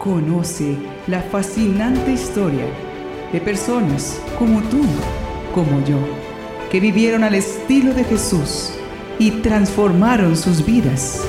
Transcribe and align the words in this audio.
Conoce 0.00 0.76
la 1.08 1.20
fascinante 1.20 2.12
historia 2.12 2.64
de 3.34 3.38
personas 3.38 4.18
como 4.38 4.62
tú, 4.62 4.80
como 5.54 5.84
yo, 5.84 5.98
que 6.70 6.80
vivieron 6.80 7.22
al 7.22 7.34
estilo 7.34 7.92
de 7.92 8.04
Jesús 8.04 8.70
y 9.18 9.30
transformaron 9.42 10.38
sus 10.38 10.64
vidas. 10.64 11.20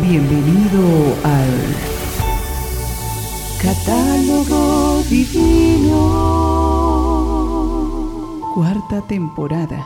Bienvenido 0.00 1.16
al 1.24 1.50
Catálogo 3.60 5.02
Divino. 5.10 5.98
Cuarta 8.54 9.00
temporada. 9.00 9.84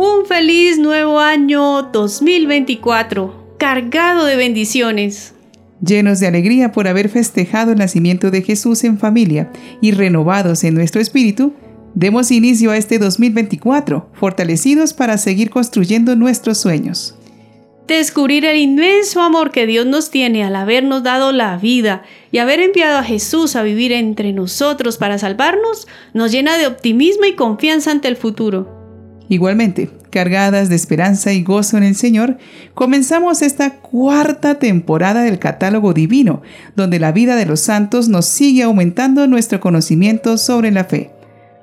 Un 0.00 0.26
feliz 0.26 0.78
nuevo 0.78 1.18
año 1.18 1.82
2024, 1.82 3.56
cargado 3.58 4.26
de 4.26 4.36
bendiciones. 4.36 5.34
Llenos 5.84 6.20
de 6.20 6.28
alegría 6.28 6.70
por 6.70 6.86
haber 6.86 7.08
festejado 7.08 7.72
el 7.72 7.78
nacimiento 7.78 8.30
de 8.30 8.42
Jesús 8.42 8.84
en 8.84 9.00
familia 9.00 9.50
y 9.80 9.90
renovados 9.90 10.62
en 10.62 10.74
nuestro 10.74 11.00
espíritu, 11.00 11.52
demos 11.94 12.30
inicio 12.30 12.70
a 12.70 12.76
este 12.76 13.00
2024, 13.00 14.08
fortalecidos 14.12 14.94
para 14.94 15.18
seguir 15.18 15.50
construyendo 15.50 16.14
nuestros 16.14 16.58
sueños. 16.58 17.16
Descubrir 17.88 18.44
el 18.44 18.56
inmenso 18.56 19.20
amor 19.20 19.50
que 19.50 19.66
Dios 19.66 19.84
nos 19.84 20.12
tiene 20.12 20.44
al 20.44 20.54
habernos 20.54 21.02
dado 21.02 21.32
la 21.32 21.56
vida 21.56 22.04
y 22.30 22.38
haber 22.38 22.60
enviado 22.60 22.98
a 22.98 23.02
Jesús 23.02 23.56
a 23.56 23.64
vivir 23.64 23.90
entre 23.90 24.32
nosotros 24.32 24.96
para 24.96 25.18
salvarnos 25.18 25.88
nos 26.14 26.30
llena 26.30 26.56
de 26.56 26.68
optimismo 26.68 27.24
y 27.24 27.34
confianza 27.34 27.90
ante 27.90 28.06
el 28.06 28.14
futuro. 28.14 28.77
Igualmente, 29.30 29.90
cargadas 30.10 30.70
de 30.70 30.76
esperanza 30.76 31.32
y 31.32 31.42
gozo 31.42 31.76
en 31.76 31.82
el 31.82 31.94
Señor, 31.94 32.38
comenzamos 32.74 33.42
esta 33.42 33.74
cuarta 33.80 34.58
temporada 34.58 35.22
del 35.22 35.38
catálogo 35.38 35.92
divino, 35.92 36.40
donde 36.76 36.98
la 36.98 37.12
vida 37.12 37.36
de 37.36 37.44
los 37.44 37.60
santos 37.60 38.08
nos 38.08 38.24
sigue 38.24 38.62
aumentando 38.62 39.26
nuestro 39.26 39.60
conocimiento 39.60 40.38
sobre 40.38 40.70
la 40.70 40.84
fe. 40.84 41.10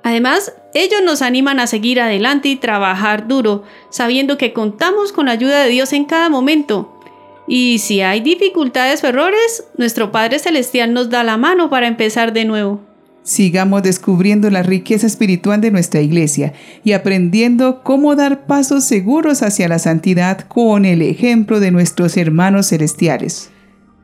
Además, 0.04 0.54
ellos 0.76 1.02
nos 1.04 1.24
animan 1.24 1.60
a 1.60 1.66
seguir 1.66 2.00
adelante 2.00 2.50
y 2.50 2.56
trabajar 2.58 3.28
duro, 3.28 3.64
sabiendo 3.90 4.38
que 4.38 4.54
contamos 4.54 5.12
con 5.12 5.26
la 5.26 5.32
ayuda 5.32 5.64
de 5.64 5.70
Dios 5.70 5.94
en 5.94 6.06
cada 6.06 6.30
momento. 6.30 7.00
Y 7.48 7.80
si 7.80 8.02
hay 8.02 8.22
dificultades 8.22 9.04
o 9.04 9.08
errores, 9.08 9.66
nuestro 9.78 10.12
Padre 10.12 10.38
Celestial 10.38 10.94
nos 10.94 11.10
da 11.10 11.24
la 11.24 11.38
mano 11.38 11.72
para 11.72 11.88
empezar 11.88 12.34
de 12.34 12.46
nuevo. 12.46 12.82
Sigamos 13.26 13.82
descubriendo 13.82 14.52
la 14.52 14.62
riqueza 14.62 15.08
espiritual 15.08 15.60
de 15.60 15.72
nuestra 15.72 16.00
iglesia 16.00 16.54
y 16.84 16.92
aprendiendo 16.92 17.82
cómo 17.82 18.16
dar 18.16 18.46
pasos 18.46 18.84
seguros 18.84 19.42
hacia 19.42 19.68
la 19.68 19.80
santidad 19.80 20.42
con 20.42 20.86
el 20.86 21.02
ejemplo 21.02 21.60
de 21.60 21.72
nuestros 21.72 22.18
hermanos 22.18 22.68
celestiales. 22.68 23.50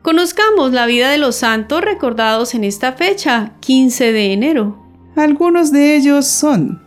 Conozcamos 0.02 0.72
la 0.72 0.86
vida 0.86 1.08
de 1.08 1.18
los 1.18 1.36
santos 1.36 1.82
recordados 1.82 2.54
en 2.54 2.64
esta 2.64 2.94
fecha, 2.94 3.52
15 3.60 4.10
de 4.10 4.32
enero. 4.32 4.82
Algunos 5.14 5.70
de 5.70 5.94
ellos 5.94 6.26
son 6.26 6.82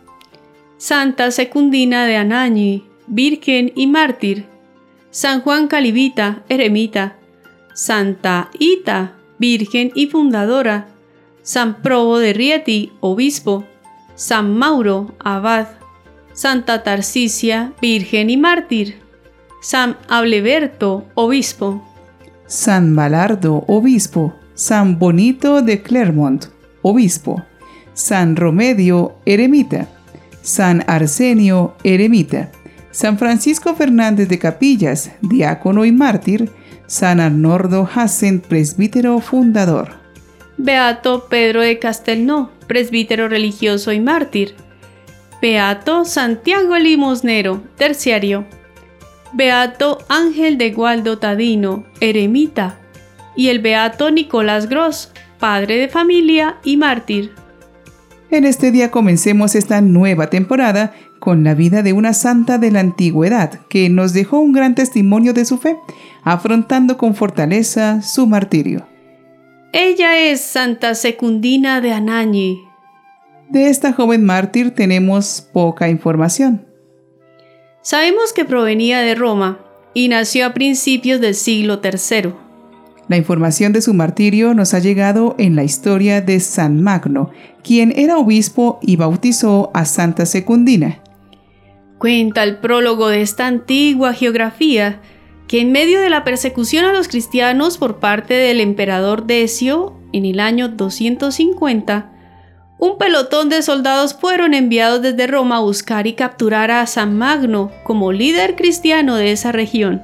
Santa 0.76 1.30
Secundina 1.30 2.04
de 2.04 2.16
Anañi, 2.16 2.84
Virgen 3.06 3.72
y 3.74 3.86
Mártir, 3.86 4.44
San 5.10 5.40
Juan 5.40 5.68
Calibita, 5.68 6.44
Eremita, 6.50 7.16
Santa 7.72 8.50
Ita, 8.58 9.14
Virgen 9.38 9.90
y 9.94 10.08
Fundadora, 10.08 10.88
San 11.46 11.80
Probo 11.80 12.18
de 12.18 12.32
Rieti, 12.32 12.92
obispo, 12.98 13.64
San 14.16 14.58
Mauro, 14.58 15.14
abad, 15.20 15.68
Santa 16.32 16.82
Tarcisia, 16.82 17.72
virgen 17.80 18.30
y 18.30 18.36
mártir, 18.36 18.98
San 19.62 19.96
Ableberto, 20.08 21.06
obispo, 21.14 21.86
San 22.48 22.96
Balardo, 22.96 23.62
obispo, 23.68 24.34
San 24.54 24.98
Bonito 24.98 25.62
de 25.62 25.82
Clermont, 25.82 26.46
obispo, 26.82 27.44
San 27.94 28.34
Romedio, 28.34 29.14
eremita, 29.24 29.86
San 30.42 30.82
Arsenio, 30.88 31.76
eremita, 31.84 32.50
San 32.90 33.18
Francisco 33.18 33.76
Fernández 33.76 34.28
de 34.28 34.40
Capillas, 34.40 35.12
diácono 35.20 35.84
y 35.84 35.92
mártir, 35.92 36.50
San 36.88 37.20
Arnordo 37.20 37.88
Hassen, 37.94 38.40
presbítero 38.40 39.20
fundador. 39.20 40.05
Beato 40.58 41.26
Pedro 41.28 41.60
de 41.60 41.78
Castelnau, 41.78 42.48
presbítero 42.66 43.28
religioso 43.28 43.92
y 43.92 44.00
mártir. 44.00 44.54
Beato 45.42 46.06
Santiago 46.06 46.78
Limosnero, 46.78 47.62
terciario. 47.76 48.46
Beato 49.34 49.98
Ángel 50.08 50.56
de 50.56 50.70
Gualdo 50.72 51.18
Tadino, 51.18 51.84
eremita. 52.00 52.78
Y 53.36 53.48
el 53.48 53.58
Beato 53.58 54.10
Nicolás 54.10 54.66
Gross, 54.70 55.12
padre 55.38 55.76
de 55.76 55.88
familia 55.88 56.56
y 56.64 56.78
mártir. 56.78 57.32
En 58.30 58.44
este 58.46 58.70
día 58.70 58.90
comencemos 58.90 59.54
esta 59.54 59.82
nueva 59.82 60.30
temporada 60.30 60.94
con 61.18 61.44
la 61.44 61.52
vida 61.52 61.82
de 61.82 61.92
una 61.92 62.14
santa 62.14 62.56
de 62.56 62.70
la 62.70 62.80
antigüedad 62.80 63.60
que 63.68 63.90
nos 63.90 64.14
dejó 64.14 64.38
un 64.38 64.52
gran 64.52 64.74
testimonio 64.74 65.34
de 65.34 65.44
su 65.44 65.58
fe, 65.58 65.76
afrontando 66.24 66.96
con 66.96 67.14
fortaleza 67.14 68.00
su 68.00 68.26
martirio. 68.26 68.86
Ella 69.78 70.18
es 70.18 70.40
Santa 70.40 70.94
Secundina 70.94 71.82
de 71.82 71.92
Anañi. 71.92 72.64
De 73.50 73.68
esta 73.68 73.92
joven 73.92 74.24
mártir 74.24 74.70
tenemos 74.70 75.46
poca 75.52 75.90
información. 75.90 76.66
Sabemos 77.82 78.32
que 78.32 78.46
provenía 78.46 79.00
de 79.00 79.14
Roma 79.14 79.58
y 79.92 80.08
nació 80.08 80.46
a 80.46 80.54
principios 80.54 81.20
del 81.20 81.34
siglo 81.34 81.82
III. 81.84 82.32
La 83.08 83.18
información 83.18 83.74
de 83.74 83.82
su 83.82 83.92
martirio 83.92 84.54
nos 84.54 84.72
ha 84.72 84.78
llegado 84.78 85.34
en 85.38 85.56
la 85.56 85.64
historia 85.64 86.22
de 86.22 86.40
San 86.40 86.82
Magno, 86.82 87.28
quien 87.62 87.92
era 87.94 88.16
obispo 88.16 88.78
y 88.80 88.96
bautizó 88.96 89.70
a 89.74 89.84
Santa 89.84 90.24
Secundina. 90.24 91.02
Cuenta 91.98 92.44
el 92.44 92.60
prólogo 92.60 93.08
de 93.08 93.20
esta 93.20 93.46
antigua 93.46 94.14
geografía 94.14 95.02
que 95.48 95.60
en 95.60 95.72
medio 95.72 96.00
de 96.00 96.10
la 96.10 96.24
persecución 96.24 96.84
a 96.84 96.92
los 96.92 97.08
cristianos 97.08 97.78
por 97.78 97.98
parte 97.98 98.34
del 98.34 98.60
emperador 98.60 99.26
Decio 99.26 99.94
en 100.12 100.24
el 100.24 100.40
año 100.40 100.68
250, 100.68 102.12
un 102.78 102.98
pelotón 102.98 103.48
de 103.48 103.62
soldados 103.62 104.14
fueron 104.14 104.52
enviados 104.52 105.00
desde 105.00 105.26
Roma 105.26 105.56
a 105.56 105.60
buscar 105.60 106.06
y 106.06 106.12
capturar 106.12 106.70
a 106.70 106.86
San 106.86 107.16
Magno 107.16 107.70
como 107.84 108.12
líder 108.12 108.54
cristiano 108.54 109.16
de 109.16 109.32
esa 109.32 109.52
región. 109.52 110.02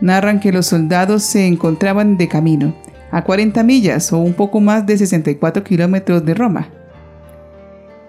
Narran 0.00 0.40
que 0.40 0.52
los 0.52 0.66
soldados 0.66 1.22
se 1.22 1.46
encontraban 1.46 2.16
de 2.16 2.28
camino, 2.28 2.74
a 3.12 3.22
40 3.22 3.62
millas 3.62 4.12
o 4.12 4.18
un 4.18 4.34
poco 4.34 4.60
más 4.60 4.86
de 4.86 4.98
64 4.98 5.62
kilómetros 5.62 6.24
de 6.24 6.34
Roma. 6.34 6.68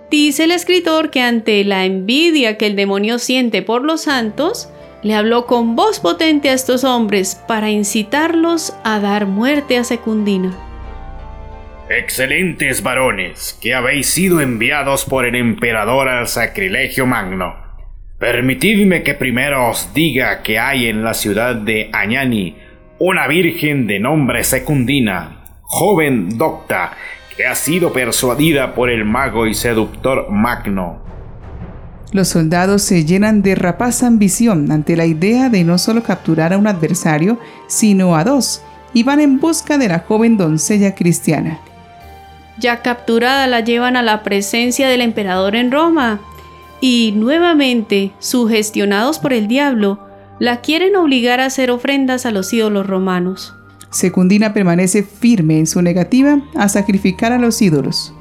Dice 0.09 0.45
el 0.45 0.51
escritor 0.51 1.11
que 1.11 1.21
ante 1.21 1.63
la 1.63 1.85
envidia 1.85 2.57
que 2.57 2.67
el 2.67 2.75
demonio 2.75 3.19
siente 3.19 3.61
por 3.61 3.83
los 3.83 4.01
santos, 4.01 4.69
le 5.05 5.13
habló 5.13 5.45
con 5.45 5.75
voz 5.75 5.99
potente 5.99 6.49
a 6.49 6.53
estos 6.53 6.83
hombres 6.83 7.39
para 7.47 7.69
incitarlos 7.69 8.75
a 8.83 8.99
dar 8.99 9.27
muerte 9.27 9.77
a 9.77 9.83
Secundina. 9.83 10.51
Excelentes 11.91 12.81
varones, 12.81 13.55
que 13.61 13.75
habéis 13.75 14.09
sido 14.09 14.41
enviados 14.41 15.05
por 15.05 15.27
el 15.27 15.35
emperador 15.35 16.09
al 16.09 16.27
sacrilegio 16.27 17.05
magno. 17.05 17.53
Permitidme 18.17 19.03
que 19.03 19.13
primero 19.13 19.69
os 19.69 19.93
diga 19.93 20.41
que 20.41 20.57
hay 20.57 20.87
en 20.87 21.03
la 21.03 21.13
ciudad 21.13 21.53
de 21.53 21.91
Añani 21.93 22.55
una 22.97 23.27
virgen 23.27 23.85
de 23.85 23.99
nombre 23.99 24.43
Secundina, 24.43 25.59
joven 25.61 26.35
docta, 26.35 26.93
que 27.37 27.45
ha 27.45 27.53
sido 27.53 27.93
persuadida 27.93 28.73
por 28.73 28.89
el 28.89 29.05
mago 29.05 29.45
y 29.45 29.53
seductor 29.53 30.31
Magno 30.31 31.05
los 32.15 32.29
soldados 32.29 32.81
se 32.81 33.05
llenan 33.05 33.41
de 33.41 33.55
rapaz 33.55 34.01
ambición 34.01 34.71
ante 34.71 34.95
la 34.95 35.05
idea 35.05 35.49
de 35.49 35.65
no 35.65 35.77
solo 35.77 36.01
capturar 36.01 36.53
a 36.53 36.57
un 36.57 36.65
adversario, 36.65 37.37
sino 37.67 38.15
a 38.15 38.23
dos, 38.23 38.61
y 38.93 39.03
van 39.03 39.19
en 39.19 39.39
busca 39.39 39.77
de 39.77 39.89
la 39.89 39.99
joven 39.99 40.37
doncella 40.37 40.95
cristiana. 40.95 41.59
Ya 42.57 42.81
capturada 42.81 43.47
la 43.47 43.59
llevan 43.59 43.97
a 43.97 44.01
la 44.01 44.23
presencia 44.23 44.87
del 44.87 45.01
emperador 45.01 45.57
en 45.57 45.71
Roma, 45.71 46.21
y 46.79 47.13
nuevamente, 47.17 48.13
sugestionados 48.19 49.19
por 49.19 49.33
el 49.33 49.49
diablo, 49.49 49.99
la 50.39 50.61
quieren 50.61 50.95
obligar 50.95 51.41
a 51.41 51.45
hacer 51.45 51.69
ofrendas 51.69 52.25
a 52.25 52.31
los 52.31 52.53
ídolos 52.53 52.87
romanos. 52.87 53.53
Secundina 53.89 54.53
permanece 54.53 55.03
firme 55.03 55.59
en 55.59 55.67
su 55.67 55.81
negativa 55.81 56.41
a 56.55 56.69
sacrificar 56.69 57.33
a 57.33 57.39
los 57.39 57.61
ídolos. 57.61 58.13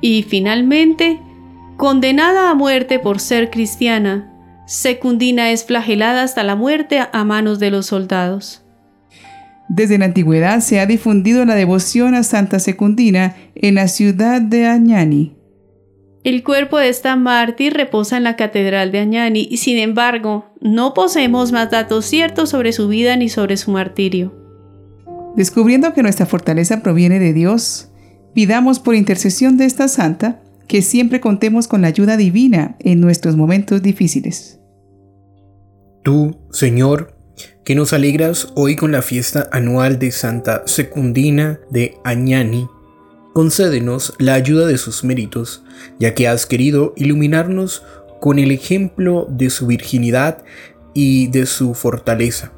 Y 0.00 0.24
finalmente, 0.24 1.20
Condenada 1.80 2.50
a 2.50 2.54
muerte 2.54 2.98
por 2.98 3.20
ser 3.20 3.48
cristiana, 3.48 4.30
Secundina 4.66 5.50
es 5.50 5.64
flagelada 5.64 6.22
hasta 6.22 6.42
la 6.42 6.54
muerte 6.54 7.00
a 7.10 7.24
manos 7.24 7.58
de 7.58 7.70
los 7.70 7.86
soldados. 7.86 8.62
Desde 9.70 9.96
la 9.96 10.04
antigüedad 10.04 10.60
se 10.60 10.78
ha 10.78 10.84
difundido 10.84 11.42
la 11.46 11.54
devoción 11.54 12.14
a 12.14 12.22
Santa 12.22 12.58
Secundina 12.58 13.34
en 13.54 13.76
la 13.76 13.88
ciudad 13.88 14.42
de 14.42 14.66
Añani. 14.66 15.38
El 16.22 16.44
cuerpo 16.44 16.76
de 16.76 16.90
esta 16.90 17.16
mártir 17.16 17.72
reposa 17.72 18.18
en 18.18 18.24
la 18.24 18.36
Catedral 18.36 18.92
de 18.92 18.98
Añani 18.98 19.48
y 19.50 19.56
sin 19.56 19.78
embargo 19.78 20.52
no 20.60 20.92
poseemos 20.92 21.50
más 21.50 21.70
datos 21.70 22.04
ciertos 22.04 22.50
sobre 22.50 22.74
su 22.74 22.88
vida 22.88 23.16
ni 23.16 23.30
sobre 23.30 23.56
su 23.56 23.70
martirio. 23.70 24.34
Descubriendo 25.34 25.94
que 25.94 26.02
nuestra 26.02 26.26
fortaleza 26.26 26.82
proviene 26.82 27.18
de 27.18 27.32
Dios, 27.32 27.90
pidamos 28.34 28.80
por 28.80 28.94
intercesión 28.94 29.56
de 29.56 29.64
esta 29.64 29.88
santa 29.88 30.42
que 30.70 30.82
siempre 30.82 31.20
contemos 31.20 31.66
con 31.66 31.82
la 31.82 31.88
ayuda 31.88 32.16
divina 32.16 32.76
en 32.78 33.00
nuestros 33.00 33.34
momentos 33.34 33.82
difíciles. 33.82 34.60
Tú, 36.04 36.38
Señor, 36.52 37.16
que 37.64 37.74
nos 37.74 37.92
alegras 37.92 38.52
hoy 38.54 38.76
con 38.76 38.92
la 38.92 39.02
fiesta 39.02 39.48
anual 39.50 39.98
de 39.98 40.12
Santa 40.12 40.62
Secundina 40.66 41.58
de 41.70 41.96
Añani, 42.04 42.68
concédenos 43.32 44.14
la 44.20 44.34
ayuda 44.34 44.68
de 44.68 44.78
sus 44.78 45.02
méritos, 45.02 45.64
ya 45.98 46.14
que 46.14 46.28
has 46.28 46.46
querido 46.46 46.94
iluminarnos 46.96 47.82
con 48.20 48.38
el 48.38 48.52
ejemplo 48.52 49.26
de 49.28 49.50
su 49.50 49.66
virginidad 49.66 50.44
y 50.94 51.26
de 51.26 51.46
su 51.46 51.74
fortaleza. 51.74 52.52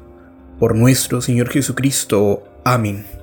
Por 0.59 0.75
nuestro 0.75 1.19
Señor 1.19 1.49
Jesucristo. 1.49 2.43
Amén. 2.63 3.22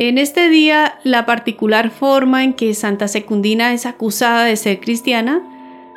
En 0.00 0.16
este 0.16 0.48
día, 0.48 0.94
la 1.04 1.26
particular 1.26 1.90
forma 1.90 2.42
en 2.42 2.54
que 2.54 2.72
Santa 2.72 3.06
Secundina 3.06 3.74
es 3.74 3.84
acusada 3.84 4.46
de 4.46 4.56
ser 4.56 4.80
cristiana 4.80 5.42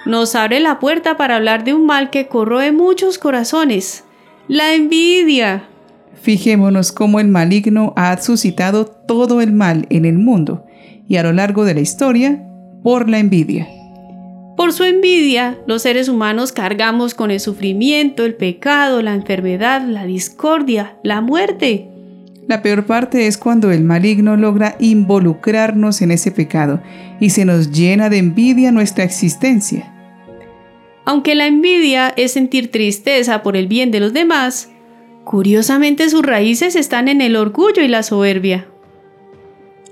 nos 0.06 0.36
abre 0.36 0.60
la 0.60 0.78
puerta 0.82 1.16
para 1.16 1.38
hablar 1.38 1.64
de 1.64 1.74
un 1.74 1.86
mal 1.86 2.10
que 2.10 2.28
corroe 2.28 2.74
muchos 2.74 3.18
corazones, 3.18 4.04
la 4.50 4.74
envidia. 4.74 5.70
Fijémonos 6.22 6.92
cómo 6.92 7.22
el 7.22 7.30
maligno 7.30 7.94
ha 7.96 8.22
suscitado 8.22 8.88
todo 8.88 9.40
el 9.40 9.54
mal 9.54 9.88
en 9.90 10.04
el 10.04 10.20
mundo 10.20 10.66
y 11.08 11.16
a 11.16 11.24
lo 11.24 11.32
largo 11.32 11.64
de 11.64 11.74
la 11.74 11.80
historia 11.80 12.46
por 12.84 13.08
la 13.10 13.20
envidia. 13.20 13.70
Por 14.58 14.74
su 14.74 14.84
envidia, 14.84 15.60
los 15.66 15.84
seres 15.84 16.10
humanos 16.10 16.52
cargamos 16.52 17.14
con 17.14 17.32
el 17.32 17.40
sufrimiento, 17.40 18.26
el 18.26 18.36
pecado, 18.36 19.02
la 19.02 19.14
enfermedad, 19.14 19.82
la 19.88 20.04
discordia, 20.04 20.98
la 21.04 21.22
muerte. 21.22 21.93
La 22.48 22.62
peor 22.62 22.86
parte 22.86 23.28
es 23.28 23.38
cuando 23.38 23.72
el 23.72 23.84
maligno 23.84 24.36
logra 24.36 24.76
involucrarnos 24.80 26.02
en 26.02 26.12
ese 26.12 26.32
pecado 26.32 26.82
y 27.20 27.30
se 27.30 27.46
nos 27.46 27.72
llena 27.72 28.10
de 28.10 28.18
envidia 28.18 28.72
nuestra 28.72 29.06
existencia. 29.06 29.94
Aunque 31.06 31.36
la 31.36 31.48
envidia 31.48 32.14
es 32.16 32.34
sentir 32.34 32.70
tristeza 32.72 33.44
por 33.44 33.56
el 33.56 33.68
bien 33.68 33.92
de 33.92 34.02
los 34.02 34.14
demás, 34.14 34.70
curiosamente 35.24 36.10
sus 36.10 36.26
raíces 36.26 36.76
están 36.76 37.08
en 37.08 37.22
el 37.22 37.36
orgullo 37.36 37.82
y 37.82 37.88
la 37.88 38.04
soberbia. 38.04 38.68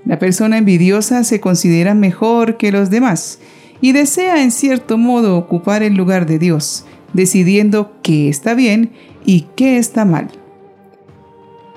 La 0.04 0.18
persona 0.18 0.58
envidiosa 0.58 1.24
se 1.24 1.40
considera 1.40 1.94
mejor 1.94 2.56
que 2.58 2.72
los 2.72 2.90
demás 2.90 3.38
y 3.80 3.92
desea 3.92 4.42
en 4.42 4.50
cierto 4.50 4.98
modo 4.98 5.36
ocupar 5.36 5.82
el 5.82 5.94
lugar 5.94 6.26
de 6.26 6.38
Dios, 6.38 6.84
decidiendo 7.12 7.92
qué 8.02 8.28
está 8.28 8.54
bien 8.54 8.92
y 9.24 9.46
qué 9.56 9.78
está 9.78 10.04
mal. 10.04 10.28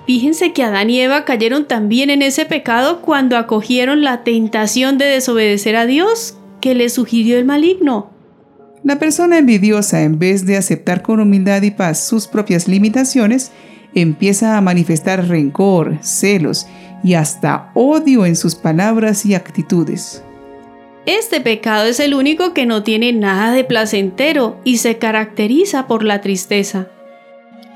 Fíjense 0.06 0.54
que 0.54 0.64
Adán 0.64 0.90
y 0.90 1.02
Eva 1.02 1.26
cayeron 1.26 1.68
también 1.68 2.10
en 2.10 2.22
ese 2.22 2.46
pecado 2.46 3.02
cuando 3.02 3.38
acogieron 3.38 4.04
la 4.04 4.24
tentación 4.24 4.98
de 4.98 5.06
desobedecer 5.06 5.76
a 5.76 5.86
Dios 5.88 6.38
que 6.62 6.76
les 6.76 6.94
sugirió 6.94 7.38
el 7.38 7.46
maligno. 7.46 8.12
La 8.84 9.00
persona 9.00 9.40
envidiosa, 9.40 10.04
en 10.04 10.20
vez 10.20 10.46
de 10.46 10.58
aceptar 10.58 11.02
con 11.02 11.20
humildad 11.20 11.64
y 11.64 11.72
paz 11.72 12.06
sus 12.06 12.28
propias 12.28 12.68
limitaciones, 12.68 13.52
empieza 13.96 14.58
a 14.58 14.62
manifestar 14.62 15.28
rencor, 15.28 15.98
celos 16.02 16.68
y 17.04 17.16
hasta 17.16 17.72
odio 17.74 18.28
en 18.28 18.36
sus 18.36 18.54
palabras 18.54 19.26
y 19.26 19.34
actitudes. 19.34 20.24
Este 21.08 21.42
pecado 21.42 21.86
es 21.86 22.00
el 22.00 22.14
único 22.14 22.54
que 22.54 22.68
no 22.68 22.84
tiene 22.84 23.12
nada 23.12 23.52
de 23.52 23.64
placentero 23.64 24.60
y 24.64 24.78
se 24.78 24.98
caracteriza 24.98 25.88
por 25.88 26.04
la 26.04 26.22
tristeza. 26.22 26.90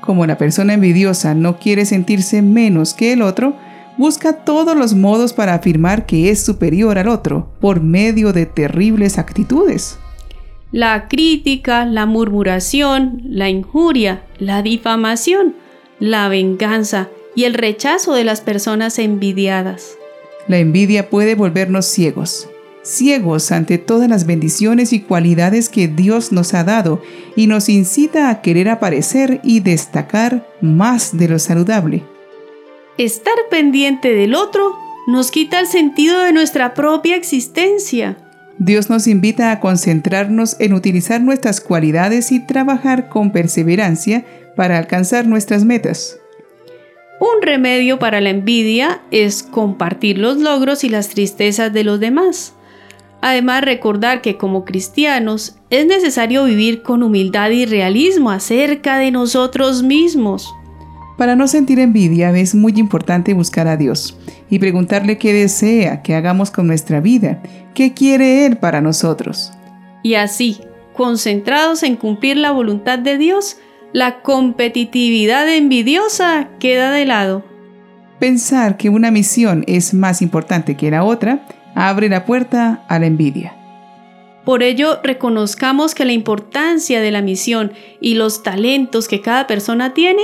Como 0.00 0.26
la 0.26 0.38
persona 0.38 0.74
envidiosa 0.74 1.34
no 1.34 1.58
quiere 1.58 1.84
sentirse 1.84 2.42
menos 2.42 2.94
que 2.94 3.12
el 3.12 3.22
otro, 3.22 3.54
busca 3.98 4.32
todos 4.32 4.76
los 4.76 4.94
modos 4.94 5.32
para 5.32 5.54
afirmar 5.54 6.06
que 6.06 6.30
es 6.30 6.42
superior 6.42 6.98
al 6.98 7.08
otro 7.08 7.48
por 7.60 7.82
medio 7.82 8.32
de 8.32 8.46
terribles 8.46 9.18
actitudes. 9.18 9.98
La 10.72 11.08
crítica, 11.08 11.84
la 11.84 12.06
murmuración, 12.06 13.20
la 13.24 13.50
injuria, 13.50 14.22
la 14.38 14.62
difamación, 14.62 15.54
la 15.98 16.28
venganza 16.28 17.08
y 17.34 17.44
el 17.44 17.54
rechazo 17.54 18.14
de 18.14 18.24
las 18.24 18.40
personas 18.40 18.98
envidiadas. 18.98 19.96
La 20.48 20.58
envidia 20.58 21.10
puede 21.10 21.34
volvernos 21.34 21.86
ciegos, 21.86 22.48
ciegos 22.90 23.52
ante 23.52 23.78
todas 23.78 24.08
las 24.08 24.26
bendiciones 24.26 24.92
y 24.92 25.00
cualidades 25.00 25.68
que 25.68 25.88
Dios 25.88 26.32
nos 26.32 26.54
ha 26.54 26.64
dado 26.64 27.02
y 27.36 27.46
nos 27.46 27.68
incita 27.68 28.30
a 28.30 28.42
querer 28.42 28.68
aparecer 28.68 29.40
y 29.42 29.60
destacar 29.60 30.46
más 30.60 31.16
de 31.16 31.28
lo 31.28 31.38
saludable. 31.38 32.02
Estar 32.98 33.34
pendiente 33.50 34.12
del 34.12 34.34
otro 34.34 34.76
nos 35.06 35.30
quita 35.30 35.60
el 35.60 35.66
sentido 35.66 36.22
de 36.22 36.32
nuestra 36.32 36.74
propia 36.74 37.16
existencia. 37.16 38.18
Dios 38.58 38.90
nos 38.90 39.06
invita 39.06 39.52
a 39.52 39.60
concentrarnos 39.60 40.56
en 40.58 40.74
utilizar 40.74 41.22
nuestras 41.22 41.60
cualidades 41.60 42.30
y 42.30 42.44
trabajar 42.44 43.08
con 43.08 43.32
perseverancia 43.32 44.26
para 44.54 44.76
alcanzar 44.76 45.26
nuestras 45.26 45.64
metas. 45.64 46.18
Un 47.20 47.42
remedio 47.42 47.98
para 47.98 48.20
la 48.20 48.30
envidia 48.30 49.00
es 49.10 49.42
compartir 49.42 50.18
los 50.18 50.38
logros 50.38 50.84
y 50.84 50.88
las 50.88 51.08
tristezas 51.08 51.72
de 51.72 51.84
los 51.84 52.00
demás. 52.00 52.54
Además, 53.22 53.64
recordar 53.64 54.22
que 54.22 54.36
como 54.36 54.64
cristianos 54.64 55.56
es 55.68 55.86
necesario 55.86 56.44
vivir 56.44 56.82
con 56.82 57.02
humildad 57.02 57.50
y 57.50 57.66
realismo 57.66 58.30
acerca 58.30 58.98
de 58.98 59.10
nosotros 59.10 59.82
mismos. 59.82 60.52
Para 61.18 61.36
no 61.36 61.48
sentir 61.48 61.78
envidia 61.78 62.30
es 62.30 62.54
muy 62.54 62.72
importante 62.76 63.34
buscar 63.34 63.68
a 63.68 63.76
Dios 63.76 64.16
y 64.48 64.58
preguntarle 64.58 65.18
qué 65.18 65.34
desea 65.34 66.00
que 66.00 66.14
hagamos 66.14 66.50
con 66.50 66.66
nuestra 66.66 67.00
vida, 67.00 67.42
qué 67.74 67.92
quiere 67.92 68.46
Él 68.46 68.56
para 68.56 68.80
nosotros. 68.80 69.52
Y 70.02 70.14
así, 70.14 70.60
concentrados 70.94 71.82
en 71.82 71.96
cumplir 71.96 72.38
la 72.38 72.52
voluntad 72.52 72.98
de 72.98 73.18
Dios, 73.18 73.58
la 73.92 74.22
competitividad 74.22 75.46
envidiosa 75.54 76.48
queda 76.58 76.90
de 76.90 77.04
lado. 77.04 77.44
Pensar 78.18 78.78
que 78.78 78.88
una 78.88 79.10
misión 79.10 79.64
es 79.66 79.92
más 79.92 80.22
importante 80.22 80.74
que 80.74 80.90
la 80.90 81.04
otra 81.04 81.46
abre 81.74 82.08
la 82.08 82.24
puerta 82.24 82.84
a 82.88 82.98
la 82.98 83.06
envidia. 83.06 83.54
Por 84.44 84.62
ello, 84.62 85.00
reconozcamos 85.02 85.94
que 85.94 86.04
la 86.04 86.12
importancia 86.12 87.00
de 87.00 87.10
la 87.10 87.22
misión 87.22 87.72
y 88.00 88.14
los 88.14 88.42
talentos 88.42 89.06
que 89.06 89.20
cada 89.20 89.46
persona 89.46 89.92
tiene, 89.92 90.22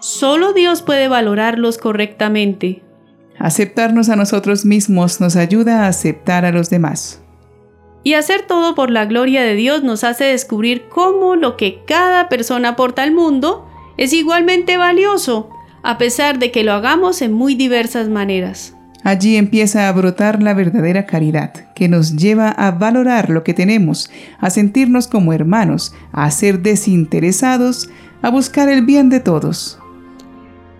solo 0.00 0.52
Dios 0.52 0.82
puede 0.82 1.08
valorarlos 1.08 1.78
correctamente. 1.78 2.82
Aceptarnos 3.38 4.08
a 4.08 4.16
nosotros 4.16 4.64
mismos 4.64 5.20
nos 5.20 5.36
ayuda 5.36 5.84
a 5.84 5.88
aceptar 5.88 6.44
a 6.44 6.52
los 6.52 6.70
demás. 6.70 7.22
Y 8.02 8.14
hacer 8.14 8.42
todo 8.42 8.76
por 8.76 8.90
la 8.90 9.04
gloria 9.04 9.42
de 9.42 9.56
Dios 9.56 9.82
nos 9.82 10.04
hace 10.04 10.24
descubrir 10.24 10.88
cómo 10.88 11.34
lo 11.34 11.56
que 11.56 11.82
cada 11.86 12.28
persona 12.28 12.70
aporta 12.70 13.02
al 13.02 13.12
mundo 13.12 13.68
es 13.96 14.12
igualmente 14.12 14.76
valioso, 14.76 15.50
a 15.82 15.98
pesar 15.98 16.38
de 16.38 16.52
que 16.52 16.62
lo 16.62 16.72
hagamos 16.72 17.20
en 17.20 17.32
muy 17.32 17.56
diversas 17.56 18.08
maneras. 18.08 18.75
Allí 19.06 19.36
empieza 19.36 19.86
a 19.86 19.92
brotar 19.92 20.42
la 20.42 20.52
verdadera 20.52 21.06
caridad, 21.06 21.52
que 21.76 21.88
nos 21.88 22.16
lleva 22.16 22.48
a 22.48 22.72
valorar 22.72 23.30
lo 23.30 23.44
que 23.44 23.54
tenemos, 23.54 24.10
a 24.40 24.50
sentirnos 24.50 25.06
como 25.06 25.32
hermanos, 25.32 25.94
a 26.10 26.28
ser 26.32 26.58
desinteresados, 26.58 27.88
a 28.20 28.30
buscar 28.30 28.68
el 28.68 28.84
bien 28.84 29.08
de 29.08 29.20
todos. 29.20 29.78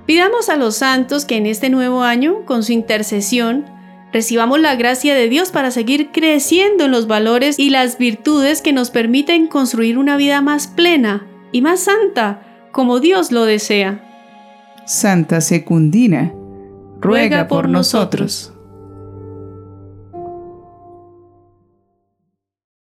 Pidamos 0.06 0.49
a 0.49 0.56
los 0.56 0.75
santos 0.75 1.25
que 1.25 1.37
en 1.37 1.47
este 1.47 1.71
nuevo 1.71 2.02
año, 2.02 2.45
con 2.47 2.64
su 2.64 2.73
intercesión, 2.73 3.64
recibamos 4.12 4.59
la 4.59 4.75
gracia 4.75 5.14
de 5.14 5.28
Dios 5.28 5.52
para 5.52 5.71
seguir 5.71 6.11
creciendo 6.11 6.87
en 6.87 6.90
los 6.90 7.06
valores 7.06 7.61
y 7.61 7.71
las 7.71 7.97
virtudes 7.97 8.61
que 8.61 8.73
nos 8.73 8.90
permiten 8.90 9.47
construir 9.47 9.99
una 9.99 10.16
vida 10.16 10.42
más 10.42 10.66
plena 10.66 11.25
y 11.52 11.62
más 11.62 11.78
santa, 11.78 12.42
como 12.73 12.99
Dios 12.99 13.30
lo 13.30 13.45
desea. 13.45 14.02
Santa 14.85 15.40
Secundina, 15.40 16.33
ruega 17.00 17.49
por 17.49 17.69
nosotros. 17.69 18.53